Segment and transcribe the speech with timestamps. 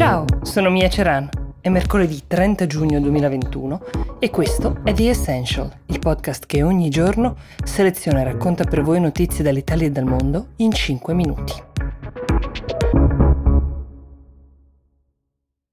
[0.00, 1.28] Ciao, sono Mia Ceran.
[1.60, 3.82] È mercoledì 30 giugno 2021
[4.18, 8.98] e questo è The Essential, il podcast che ogni giorno seleziona e racconta per voi
[8.98, 11.52] notizie dall'Italia e dal mondo in 5 minuti.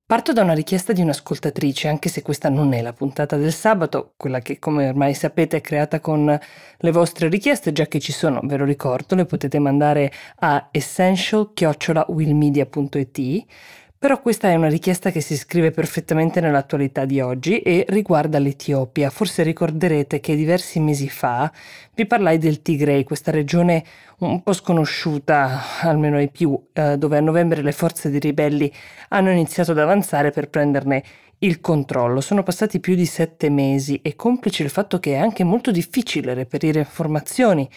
[0.05, 4.11] Parto da una richiesta di un'ascoltatrice, anche se questa non è la puntata del sabato,
[4.17, 6.37] quella che come ormai sapete è creata con
[6.77, 13.45] le vostre richieste, già che ci sono, ve lo ricordo, le potete mandare a essential-willmedia.it
[13.99, 19.09] però questa è una richiesta che si scrive perfettamente nell'attualità di oggi e riguarda l'Etiopia.
[19.09, 21.51] Forse ricorderete che diversi mesi fa
[21.95, 23.83] vi parlai del Tigray, questa regione
[24.19, 28.71] un po' sconosciuta, almeno ai più, eh, dove a novembre le forze di ribelli
[29.09, 31.03] hanno iniziato ad avanzare per prenderne
[31.39, 32.21] il controllo.
[32.21, 36.35] Sono passati più di sette mesi e complice il fatto che è anche molto difficile
[36.35, 37.67] reperire informazioni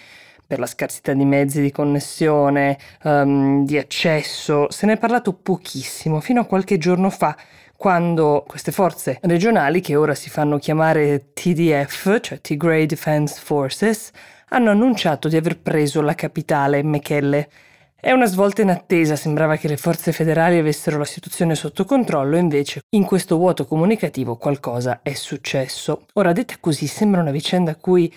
[0.51, 6.19] per la scarsità di mezzi di connessione, um, di accesso, se ne è parlato pochissimo,
[6.19, 7.37] fino a qualche giorno fa,
[7.77, 14.11] quando queste forze regionali, che ora si fanno chiamare TDF, cioè Tigray Defense Forces,
[14.49, 17.49] hanno annunciato di aver preso la capitale, Mekelle.
[17.95, 22.37] È una svolta in attesa, sembrava che le forze federali avessero la situazione sotto controllo,
[22.37, 26.07] invece in questo vuoto comunicativo qualcosa è successo.
[26.15, 28.13] Ora, detta così, sembra una vicenda a cui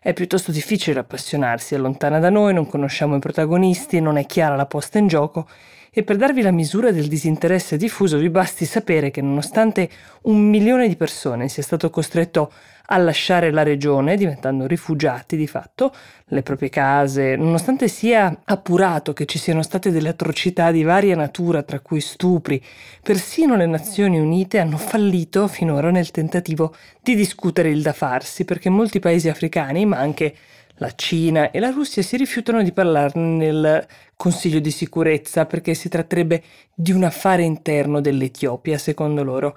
[0.00, 4.54] è piuttosto difficile appassionarsi, è lontana da noi, non conosciamo i protagonisti, non è chiara
[4.54, 5.48] la posta in gioco
[5.90, 9.88] e per darvi la misura del disinteresse diffuso vi basti sapere che nonostante
[10.22, 12.52] un milione di persone sia stato costretto
[12.90, 15.92] a lasciare la regione, diventando rifugiati di fatto,
[16.26, 21.62] le proprie case, nonostante sia appurato che ci siano state delle atrocità di varia natura,
[21.62, 22.62] tra cui stupri,
[23.02, 28.70] persino le Nazioni Unite hanno fallito finora nel tentativo di discutere il da farsi, perché
[28.70, 30.34] molti paesi africani, ma anche
[30.78, 35.88] la Cina e la Russia si rifiutano di parlarne nel Consiglio di sicurezza perché si
[35.88, 36.42] tratterebbe
[36.74, 39.56] di un affare interno dell'Etiopia, secondo loro.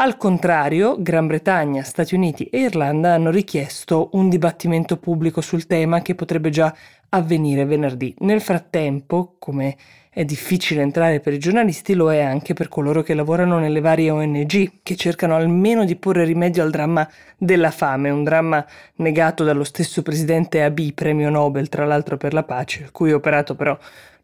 [0.00, 6.02] Al contrario, Gran Bretagna, Stati Uniti e Irlanda hanno richiesto un dibattimento pubblico sul tema
[6.02, 6.72] che potrebbe già
[7.08, 8.14] avvenire venerdì.
[8.18, 9.76] Nel frattempo, come
[10.08, 14.10] è difficile entrare per i giornalisti, lo è anche per coloro che lavorano nelle varie
[14.10, 18.64] ONG, che cercano almeno di porre rimedio al dramma della fame, un dramma
[18.98, 23.56] negato dallo stesso presidente Abiy, premio Nobel tra l'altro per la pace, il cui operato
[23.56, 23.76] però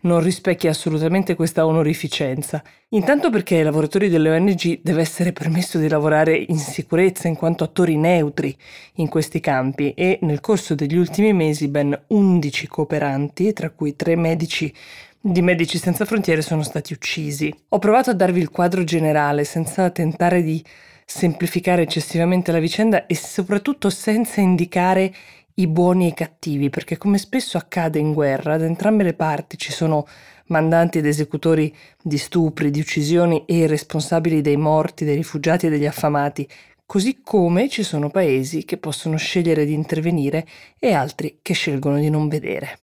[0.04, 2.62] non rispecchia assolutamente questa onorificenza.
[2.90, 7.64] Intanto perché ai lavoratori delle ONG deve essere permesso di lavorare in sicurezza in quanto
[7.64, 8.56] attori neutri
[8.94, 14.16] in questi campi e nel corso degli ultimi mesi ben 11 cooperanti, tra cui 3
[14.16, 14.72] medici
[15.20, 17.52] di Medici Senza Frontiere sono stati uccisi.
[17.70, 20.62] Ho provato a darvi il quadro generale senza tentare di
[21.06, 25.12] semplificare eccessivamente la vicenda e soprattutto senza indicare
[25.54, 29.56] i buoni e i cattivi, perché come spesso accade in guerra, da entrambe le parti
[29.56, 30.06] ci sono
[30.46, 35.86] mandanti ed esecutori di stupri, di uccisioni e responsabili dei morti, dei rifugiati e degli
[35.86, 36.48] affamati,
[36.86, 40.46] così come ci sono paesi che possono scegliere di intervenire
[40.78, 42.78] e altri che scelgono di non vedere.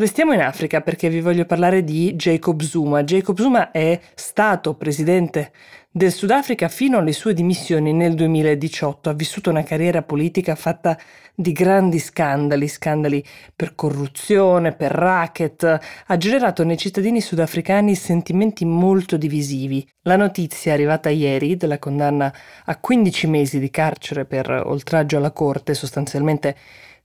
[0.00, 3.04] Restiamo in Africa perché vi voglio parlare di Jacob Zuma.
[3.04, 5.52] Jacob Zuma è stato presidente
[5.90, 9.10] del Sudafrica fino alle sue dimissioni nel 2018.
[9.10, 10.98] Ha vissuto una carriera politica fatta
[11.34, 13.22] di grandi scandali, scandali
[13.54, 15.78] per corruzione, per racket.
[16.06, 19.86] Ha generato nei cittadini sudafricani sentimenti molto divisivi.
[20.04, 22.32] La notizia arrivata ieri della condanna
[22.64, 26.56] a 15 mesi di carcere per oltraggio alla corte, sostanzialmente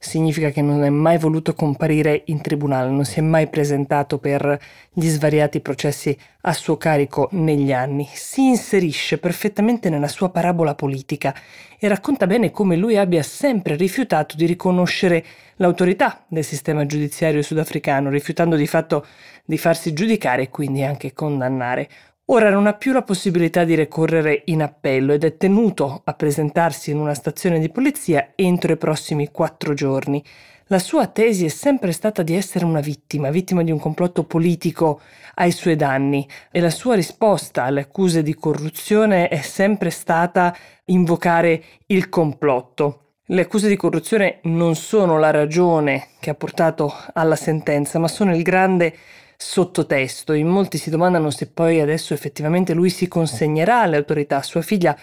[0.10, 4.60] significa che non è mai voluto comparire in tribunale, non si è mai presentato per
[4.92, 8.08] gli svariati processi a suo carico negli anni.
[8.14, 11.36] Si inserisce perfettamente nella sua parabola politica
[11.78, 15.26] e racconta bene come lui abbia sempre rifiutato di riconoscere
[15.58, 19.06] l'autorità del sistema giudiziario sudafricano, rifiutando di fatto
[19.44, 21.90] di farsi giudicare e quindi anche condannare.
[22.30, 26.90] Ora non ha più la possibilità di ricorrere in appello ed è tenuto a presentarsi
[26.90, 30.24] in una stazione di polizia entro i prossimi quattro giorni.
[30.68, 35.02] La sua tesi è sempre stata di essere una vittima, vittima di un complotto politico
[35.36, 40.56] ai suoi danni e la sua risposta alle accuse di corruzione è sempre stata
[40.86, 43.02] invocare il complotto.
[43.28, 48.36] Le accuse di corruzione non sono la ragione che ha portato alla sentenza, ma sono
[48.36, 48.96] il grande
[49.38, 50.34] sottotesto.
[50.34, 54.42] In molti si domandano se poi adesso effettivamente lui si consegnerà alle autorità.
[54.42, 54.98] Sua figlia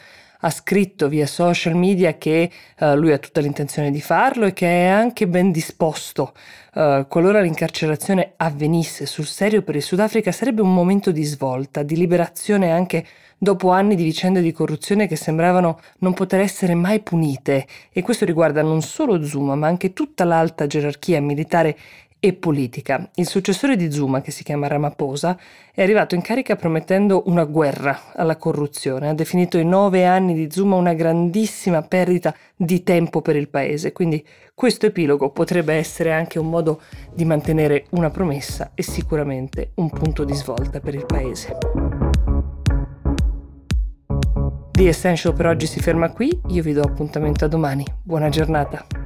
[0.44, 2.50] ha scritto via social media che
[2.81, 6.32] uh, lui ha tutta l'intenzione di farlo e che è anche ben disposto.
[6.75, 11.96] Uh, qualora l'incarcerazione avvenisse sul serio per il Sudafrica sarebbe un momento di svolta, di
[11.96, 13.06] liberazione anche
[13.38, 18.25] dopo anni di vicende di corruzione che sembravano non poter essere mai punite e questo
[18.25, 21.76] riguarda non solo Zuma ma anche tutta l'alta gerarchia militare
[22.25, 23.11] e politica.
[23.17, 25.37] Il successore di Zuma, che si chiama Ramaphosa,
[25.75, 29.09] è arrivato in carica promettendo una guerra alla corruzione.
[29.09, 33.91] Ha definito i nove anni di Zuma una grandissima perdita di tempo per il paese.
[33.91, 34.25] Quindi
[34.55, 36.83] questo epilogo potrebbe essere anche un modo
[37.13, 41.59] di mantenere una promessa e sicuramente un punto di svolta per il paese.
[44.71, 47.85] The Essential per oggi si ferma qui, io vi do appuntamento a domani.
[48.01, 49.02] Buona giornata.